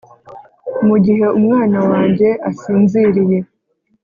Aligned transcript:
mugihe 0.87 1.25
umwana 1.39 1.79
wanjye 1.89 2.27
asinziriye: 2.49 3.37